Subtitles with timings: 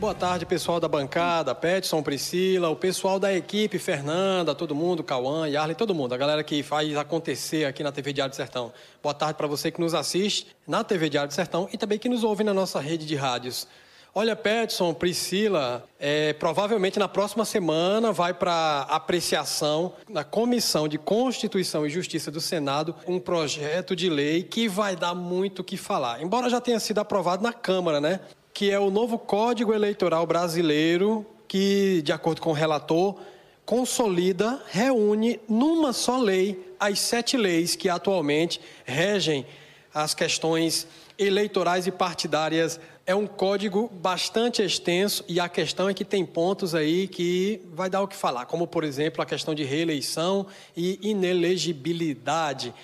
[0.00, 5.46] Boa tarde, pessoal da bancada, Petson, Priscila, o pessoal da equipe, Fernanda, todo mundo, Cauã,
[5.46, 8.72] Yarley, todo mundo, a galera que faz acontecer aqui na TV Diário do Sertão.
[9.02, 12.08] Boa tarde para você que nos assiste na TV Diário do Sertão e também que
[12.08, 13.68] nos ouve na nossa rede de rádios.
[14.14, 21.86] Olha, Petson, Priscila, é, provavelmente na próxima semana vai para apreciação na Comissão de Constituição
[21.86, 26.22] e Justiça do Senado um projeto de lei que vai dar muito o que falar.
[26.22, 28.20] Embora já tenha sido aprovado na Câmara, né?
[28.60, 33.16] Que é o novo Código Eleitoral Brasileiro, que, de acordo com o relator,
[33.64, 39.46] consolida, reúne numa só lei as sete leis que atualmente regem
[39.94, 40.86] as questões
[41.18, 42.78] eleitorais e partidárias.
[43.06, 47.88] É um código bastante extenso e a questão é que tem pontos aí que vai
[47.88, 52.74] dar o que falar, como, por exemplo, a questão de reeleição e inelegibilidade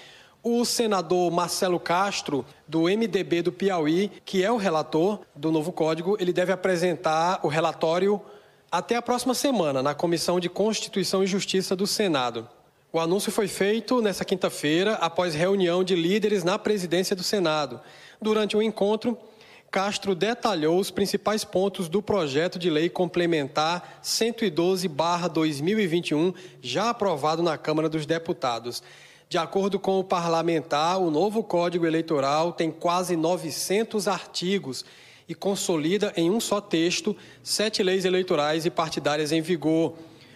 [0.48, 6.16] o senador Marcelo Castro, do MDB do Piauí, que é o relator do novo código,
[6.20, 8.22] ele deve apresentar o relatório
[8.70, 12.48] até a próxima semana na Comissão de Constituição e Justiça do Senado.
[12.92, 17.80] O anúncio foi feito nesta quinta-feira, após reunião de líderes na presidência do Senado.
[18.22, 19.18] Durante o encontro,
[19.68, 27.88] Castro detalhou os principais pontos do projeto de lei complementar 112-2021, já aprovado na Câmara
[27.88, 28.80] dos Deputados.
[29.28, 34.84] De acordo com o parlamentar, o novo Código Eleitoral tem quase 900 artigos
[35.28, 39.94] e consolida em um só texto sete leis eleitorais e partidárias em vigor.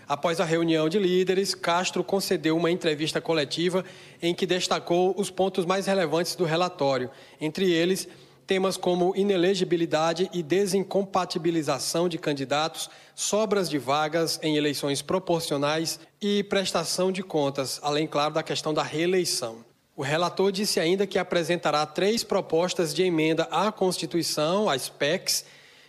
[0.08, 3.84] Após a reunião de líderes, Castro concedeu uma entrevista coletiva
[4.20, 7.08] em que destacou os pontos mais relevantes do relatório,
[7.41, 8.08] entre eles
[8.50, 17.12] temas como inelegibilidade e desincompatibilização de candidatos, sobras de vagas em eleições proporcionais e prestação
[17.12, 19.64] de contas, além, claro, da questão da reeleição.
[19.96, 25.44] O relator disse ainda que apresentará três propostas de emenda à Constituição, as PECs,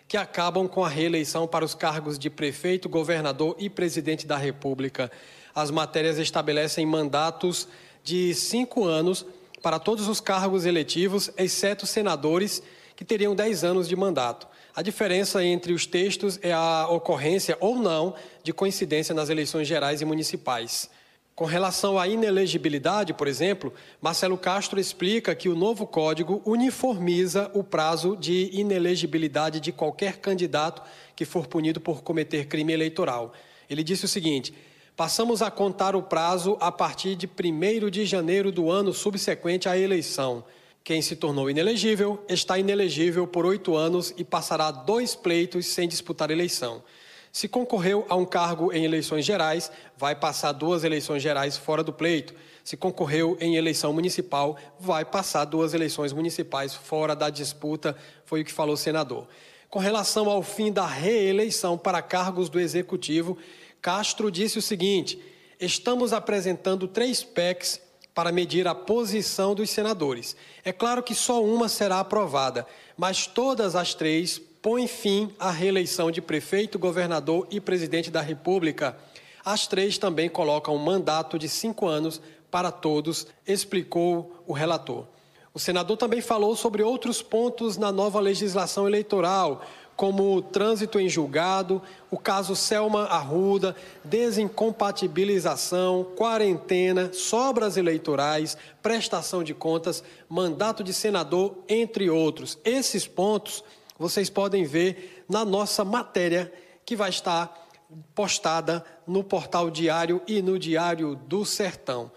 [0.07, 5.11] que acabam com a reeleição para os cargos de prefeito, governador e presidente da República.
[5.55, 7.67] As matérias estabelecem mandatos
[8.03, 9.25] de cinco anos
[9.61, 12.61] para todos os cargos eletivos, exceto senadores,
[12.95, 14.47] que teriam 10 anos de mandato.
[14.75, 20.01] A diferença entre os textos é a ocorrência ou não de coincidência nas eleições gerais
[20.01, 20.89] e municipais.
[21.33, 27.63] Com relação à inelegibilidade, por exemplo, Marcelo Castro explica que o novo código uniformiza o
[27.63, 30.83] prazo de inelegibilidade de qualquer candidato
[31.16, 33.33] que for punido por cometer crime eleitoral.
[33.69, 34.53] Ele disse o seguinte:
[35.01, 39.75] Passamos a contar o prazo a partir de 1 de janeiro do ano subsequente à
[39.75, 40.44] eleição.
[40.84, 46.29] Quem se tornou inelegível está inelegível por oito anos e passará dois pleitos sem disputar
[46.29, 46.84] eleição.
[47.31, 51.91] Se concorreu a um cargo em eleições gerais, vai passar duas eleições gerais fora do
[51.91, 52.35] pleito.
[52.63, 58.45] Se concorreu em eleição municipal, vai passar duas eleições municipais fora da disputa, foi o
[58.45, 59.28] que falou o senador.
[59.68, 63.38] Com relação ao fim da reeleição para cargos do executivo,
[63.81, 65.19] Castro disse o seguinte:
[65.59, 67.81] estamos apresentando três PECs
[68.14, 70.36] para medir a posição dos senadores.
[70.64, 76.12] É claro que só uma será aprovada, mas todas as três põem fim à reeleição
[76.12, 78.97] de prefeito, governador e presidente da República.
[79.44, 82.22] As três também colocam um mandato de cinco anos
[82.52, 85.08] para todos, explicou o relator.
[85.53, 89.62] O senador também falou sobre outros pontos na nova legislação eleitoral,
[89.97, 99.53] como o trânsito em julgado, o caso Selma Arruda, desincompatibilização, quarentena, sobras eleitorais, prestação de
[99.53, 102.57] contas, mandato de senador, entre outros.
[102.63, 103.62] Esses pontos
[104.00, 106.50] vocês podem ver na nossa matéria
[106.85, 107.68] que vai estar
[108.16, 112.09] postada no portal Diário e no Diário do Sertão.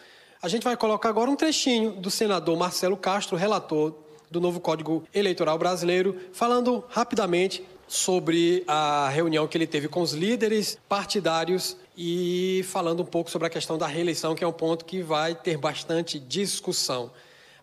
[0.45, 3.95] A gente vai colocar agora um trechinho do senador Marcelo Castro, relator
[4.31, 10.13] do novo Código Eleitoral Brasileiro, falando rapidamente sobre a reunião que ele teve com os
[10.13, 14.85] líderes partidários e falando um pouco sobre a questão da reeleição, que é um ponto
[14.85, 17.11] que vai ter bastante discussão.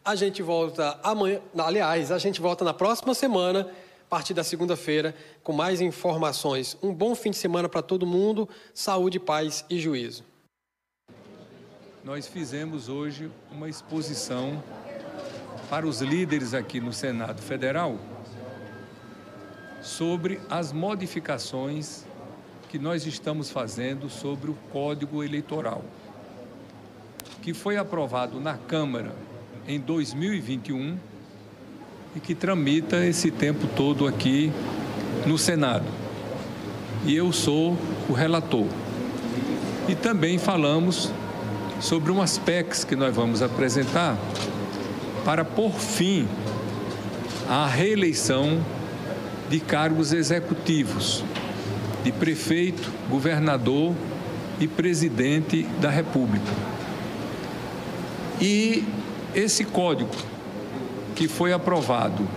[0.04, 3.70] A gente volta amanhã, aliás, a gente volta na próxima semana,
[4.08, 6.76] a partir da segunda-feira, com mais informações.
[6.82, 10.31] Um bom fim de semana para todo mundo, saúde, paz e juízo.
[12.04, 14.64] Nós fizemos hoje uma exposição
[15.70, 17.96] para os líderes aqui no Senado Federal
[19.84, 22.04] sobre as modificações
[22.70, 25.84] que nós estamos fazendo sobre o Código Eleitoral,
[27.40, 29.14] que foi aprovado na Câmara
[29.68, 30.98] em 2021
[32.16, 34.52] e que tramita esse tempo todo aqui
[35.28, 35.86] no Senado.
[37.06, 37.78] E eu sou
[38.10, 38.66] o relator.
[39.88, 41.12] E também falamos
[41.82, 44.18] sobre umas PECs que nós vamos apresentar
[45.26, 46.28] para pôr fim
[47.50, 48.64] à reeleição
[49.50, 51.24] de cargos executivos,
[52.04, 53.94] de prefeito, governador
[54.60, 56.52] e presidente da República.
[58.40, 58.86] E
[59.36, 60.16] esse código
[61.16, 62.28] que foi aprovado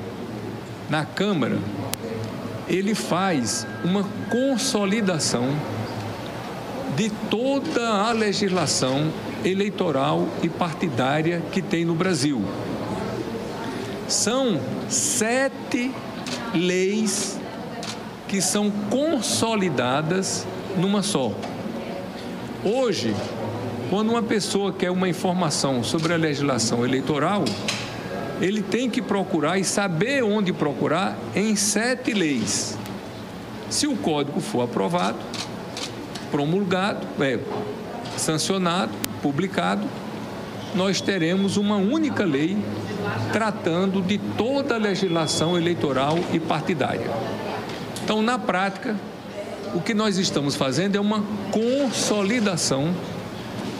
[0.88, 1.58] na Câmara,
[2.69, 5.50] ele faz uma consolidação
[6.96, 9.12] de toda a legislação
[9.44, 12.43] eleitoral e partidária que tem no Brasil.
[14.08, 15.91] São sete
[16.55, 17.38] leis
[18.29, 20.46] que são consolidadas
[20.76, 21.32] numa só.
[22.64, 23.14] Hoje,
[23.91, 27.44] quando uma pessoa quer uma informação sobre a legislação eleitoral,
[28.41, 32.76] ele tem que procurar e saber onde procurar em sete leis.
[33.70, 35.19] Se o código for aprovado,
[36.34, 37.38] promulgado, é,
[38.16, 38.90] sancionado,
[39.22, 39.86] publicado,
[40.75, 42.58] nós teremos uma única lei
[43.32, 47.08] tratando de toda a legislação eleitoral e partidária.
[48.02, 48.96] Então, na prática,
[49.76, 51.22] o que nós estamos fazendo é uma
[51.52, 52.92] consolidação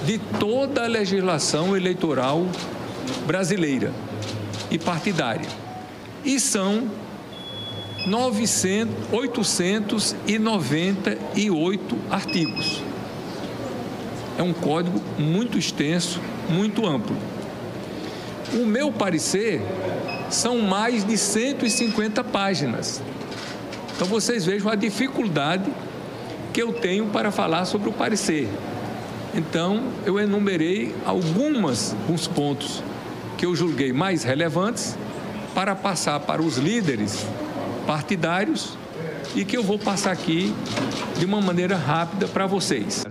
[0.07, 2.47] de toda a legislação eleitoral
[3.27, 3.93] brasileira
[4.71, 5.49] e partidária.
[6.25, 6.89] E são
[8.07, 12.83] 900, 898 artigos.
[14.37, 17.17] É um código muito extenso, muito amplo.
[18.53, 19.63] O meu parecer
[20.29, 23.01] são mais de 150 páginas.
[23.95, 25.73] Então vocês vejam a dificuldade
[26.53, 28.49] que eu tenho para falar sobre o parecer.
[29.35, 32.83] Então eu enumerei algumas uns pontos
[33.39, 34.97] que eu julguei mais relevantes
[35.55, 37.27] para passar para os líderes
[37.87, 38.77] partidários
[39.35, 40.55] e que eu vou passar aqui
[41.19, 43.03] de uma maneira rápida para vocês.